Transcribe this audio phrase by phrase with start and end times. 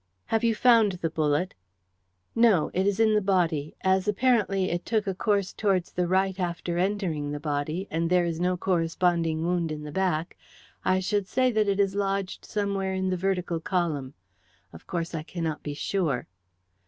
[0.25, 1.53] "Have you found the bullet?"
[2.33, 3.75] "No, it is in the body.
[3.81, 8.25] As apparently it took a course towards the right after entering the body, and there
[8.25, 10.35] is no corresponding wound in the back,
[10.83, 14.15] I should say that it is lodged somewhere in the vertical column.
[14.73, 16.27] Of course, I cannot be sure."